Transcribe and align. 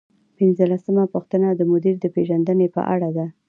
پنځلسمه 0.37 1.03
پوښتنه 1.13 1.47
د 1.53 1.61
مدیر 1.71 1.95
د 2.01 2.05
پیژندنې 2.15 2.67
په 2.75 2.81
اړه 2.93 3.09
ده. 3.17 3.25